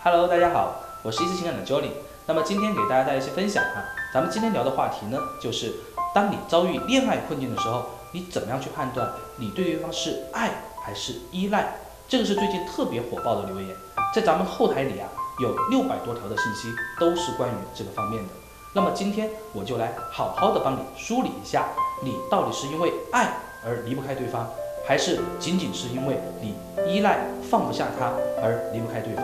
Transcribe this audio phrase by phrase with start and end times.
[0.00, 1.90] Hello，大家好，我是一次情感的 Jolly。
[2.26, 3.82] 那么今天给大家带来一些分享哈，
[4.14, 5.74] 咱们今天聊的话题呢，就是
[6.14, 10.50] 当你遭遇恋爱困境的时候，你怎么样去判断你对对方是爱
[10.80, 11.78] 还是依赖？
[12.08, 13.76] 这个是最近特别火爆的留言，
[14.14, 15.08] 在咱们后台里啊，
[15.40, 18.28] 有六百多条的信息都是关于这个方面的。
[18.74, 21.70] 那么今天我就来好好的帮你梳理一下，
[22.04, 23.32] 你到底是因为爱
[23.66, 24.48] 而离不开对方。
[24.88, 26.54] 还是仅仅是因为你
[26.90, 28.06] 依赖放不下他
[28.42, 29.22] 而离不开对方。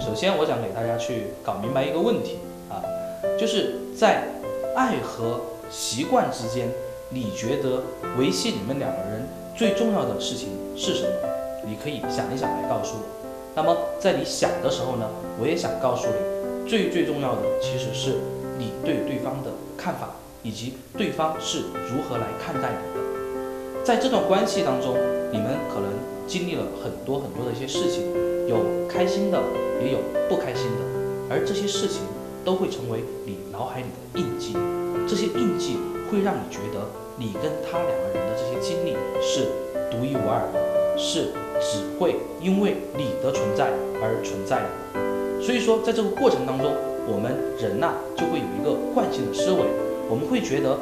[0.00, 2.38] 首先，我想给大家去搞明白一个问题
[2.70, 2.78] 啊，
[3.36, 4.22] 就是在
[4.76, 6.68] 爱和习惯之间，
[7.08, 7.82] 你觉得
[8.16, 9.26] 维系你们两个人
[9.56, 11.10] 最重要的事情是什么？
[11.66, 13.02] 你可以想一想来告诉我。
[13.56, 18.20] 那么在你想的时候呢，我也想告诉你，最最重要的其实是
[18.56, 20.10] 你对对方的看法，
[20.44, 23.23] 以及对方是如何来看待你的。
[23.84, 24.96] 在这段关系当中，
[25.30, 25.92] 你们可能
[26.26, 28.02] 经历了很多很多的一些事情，
[28.48, 28.56] 有
[28.88, 29.38] 开心的，
[29.78, 30.80] 也有不开心的，
[31.28, 32.00] 而这些事情
[32.46, 34.56] 都会成为你脑海里的印记。
[35.06, 35.76] 这些印记
[36.10, 36.80] 会让你觉得
[37.18, 39.48] 你跟他两个人的这些经历是
[39.92, 41.28] 独一无二的，是
[41.60, 43.68] 只会因为你的存在
[44.00, 45.42] 而存在的。
[45.42, 46.72] 所以说，在这个过程当中，
[47.06, 49.60] 我们人呐就会有一个惯性的思维，
[50.08, 50.74] 我们会觉得。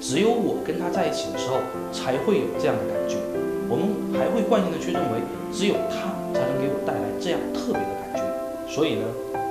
[0.00, 1.60] 只有我跟他在一起的时候，
[1.92, 3.16] 才会有这样的感觉。
[3.68, 3.86] 我们
[4.18, 5.20] 还会惯性的去认为，
[5.52, 8.22] 只有他才能给我带来这样特别的感觉。
[8.66, 9.04] 所以呢，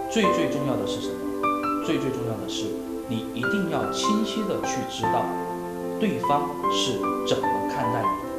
[0.09, 1.86] 最最重要的是什么？
[1.86, 2.66] 最最重要的是，
[3.08, 5.23] 你一定要清晰的去知道，
[6.00, 6.97] 对方是
[7.28, 8.30] 怎么看待你的。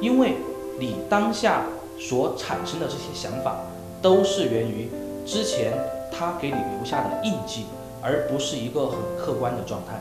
[0.00, 0.36] 因为
[0.78, 1.66] 你当下
[1.98, 3.56] 所产生的这些想法，
[4.00, 4.88] 都是源于
[5.26, 5.72] 之前
[6.10, 7.66] 他给你留下的印记，
[8.00, 10.00] 而不是一个很客观的状态。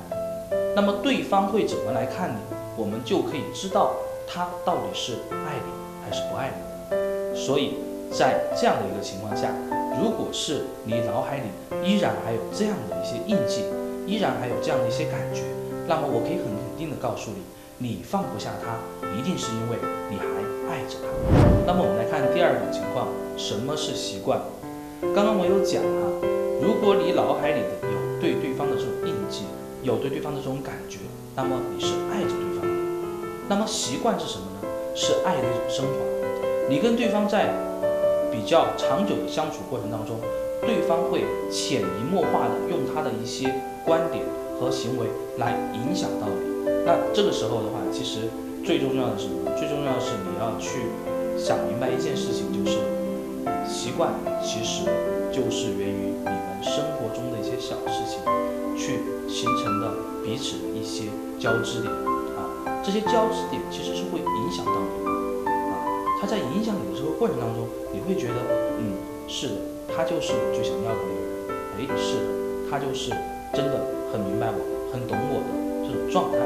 [0.78, 2.38] 那么对方会怎么来看你？
[2.78, 3.96] 我们就可以知道
[4.28, 5.72] 他到底是爱你
[6.06, 7.36] 还是不爱你。
[7.36, 7.74] 所以
[8.14, 9.50] 在这样的一个情况下，
[10.00, 11.50] 如果是你脑海里
[11.84, 13.66] 依然还有这样的一些印记，
[14.06, 15.42] 依然还有这样的一些感觉，
[15.88, 17.42] 那么我可以很肯定的告诉你，
[17.80, 18.78] 你放不下他，
[19.18, 19.78] 一定是因为
[20.12, 20.26] 你还
[20.70, 21.10] 爱着他。
[21.66, 24.40] 那么我们来看第二种情况，什么是习惯？
[25.16, 26.06] 刚刚我有讲啊，
[26.62, 29.42] 如果你脑海里有对对方的这种印记。
[29.88, 31.00] 有对对方的这种感觉，
[31.34, 32.76] 那么你是爱着对方的。
[33.48, 34.68] 那么习惯是什么呢？
[34.94, 35.94] 是爱的一种升华。
[36.70, 37.54] 你跟对方在
[38.30, 40.20] 比较长久的相处过程当中，
[40.60, 43.48] 对方会潜移默化的用他的一些
[43.86, 44.26] 观点
[44.60, 46.70] 和行为来影响到你。
[46.86, 48.28] 那这个时候的话，其实
[48.66, 49.50] 最重要的是什么？
[49.58, 50.82] 最重要的是你要去
[51.42, 52.78] 想明白一件事情，就是
[53.66, 54.12] 习惯
[54.44, 54.84] 其实
[55.38, 58.18] 就是源于你们生活中的一些小事情。
[58.76, 59.94] 去形成的
[60.24, 61.92] 彼此的一些交织点
[62.38, 62.50] 啊，
[62.86, 65.12] 这些交织点其实是会影响到你的
[65.50, 65.86] 啊。
[66.22, 68.38] 它在影响你的这个过程当中，你会觉得，
[68.78, 68.94] 嗯，
[69.28, 69.56] 是的，
[69.90, 71.90] 他就是我最想要的那个人。
[71.90, 72.26] 哎，是的，
[72.70, 73.10] 他就是
[73.54, 73.82] 真的
[74.14, 74.62] 很明白我，
[74.94, 75.50] 很懂我的
[75.86, 76.38] 这种状态。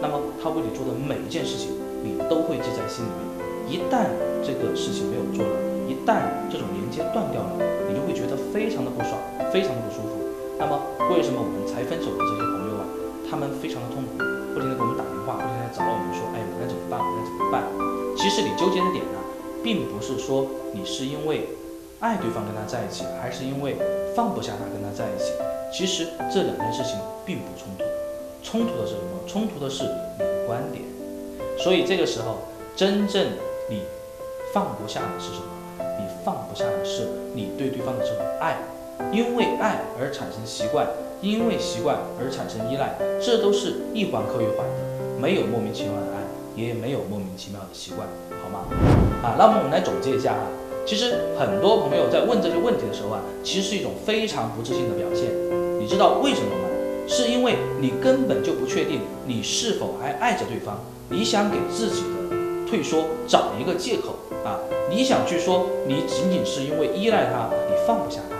[0.00, 1.72] 那么他为你做的每一件事情，
[2.02, 3.24] 你都会记在心里面。
[3.68, 4.08] 一旦
[4.40, 7.60] 这个事情没有做了，一旦这种连接断掉了，
[8.54, 9.18] 非常的不爽，
[9.50, 10.14] 非常的不舒服。
[10.56, 10.78] 那么
[11.10, 12.86] 为什么我们才分手的这些朋友啊，
[13.28, 14.14] 他们非常的痛苦，
[14.54, 17.02] 不停的给我们打电话，不停的找我们说，哎，我该怎么办？
[17.02, 17.66] 我该怎么办？
[18.14, 19.18] 其实你纠结的点呢，
[19.64, 21.50] 并不是说你是因为
[21.98, 23.74] 爱对方跟他在一起，还是因为
[24.14, 25.34] 放不下他跟他在一起。
[25.74, 26.94] 其实这两件事情
[27.26, 27.82] 并不冲突，
[28.38, 29.18] 冲突的是什么？
[29.26, 29.90] 冲突的是你
[30.22, 30.86] 的观点。
[31.58, 32.46] 所以这个时候，
[32.78, 33.26] 真正
[33.68, 33.82] 你
[34.54, 35.50] 放不下的是什么？
[35.98, 36.62] 你放不下
[37.34, 38.56] 你对对方的这种爱。
[39.12, 40.86] 因为爱而产生习惯，
[41.20, 46.22] 因为习惯而产生依赖，这都是一环扣一环的，没有莫名其妙的爱，
[46.54, 48.06] 也没有莫名其妙的习惯，
[48.40, 48.66] 好吗？
[49.22, 50.46] 啊，那么我们来总结一下啊，
[50.86, 55.30] 其实很多朋友在问这些问题的时候啊，其实是一种非常不自信的表现。
[55.80, 56.68] 你知道为什么吗？
[57.06, 60.78] 是因为你根本就不确定你是否还爱着对方，
[61.10, 62.36] 你想给自己的
[62.66, 64.60] 退缩找一个借口啊，
[64.90, 68.36] 你想去说你仅仅是因为依赖他，你放不下他。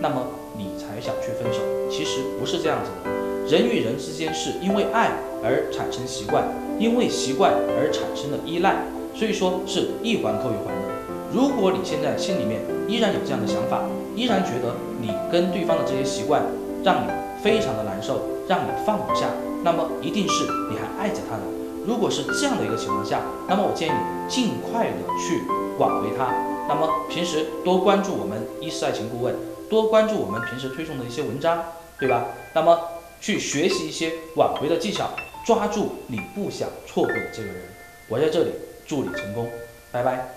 [0.00, 0.26] 那么
[0.56, 1.58] 你才想去分手，
[1.90, 3.10] 其实不是这样子的。
[3.48, 5.10] 人与人之间是因为爱
[5.42, 6.44] 而产生习惯，
[6.78, 8.76] 因为习惯而产生的依赖，
[9.14, 10.82] 所以说是一环扣一环的。
[11.32, 13.82] 如果你现在心里面依然有这样的想法，
[14.14, 16.42] 依然觉得你跟对方的这些习惯
[16.84, 17.10] 让你
[17.42, 19.26] 非常的难受，让你放不下，
[19.64, 21.42] 那么一定是你还爱着他的。
[21.88, 25.42] 如果是这样的一个情况下，那么我建议你尽快的去
[25.78, 26.28] 挽回他。
[26.68, 29.34] 那么平时多关注我们一思爱情顾问。
[29.70, 31.64] 多关注我们平时推送的一些文章，
[31.98, 32.26] 对吧？
[32.52, 32.78] 那么
[33.22, 35.08] 去学习一些挽回的技巧，
[35.46, 37.56] 抓住你不想错过的这个人。
[38.06, 38.50] 我在这里
[38.86, 39.48] 祝你成功，
[39.90, 40.28] 拜拜。